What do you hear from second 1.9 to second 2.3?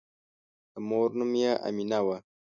وه.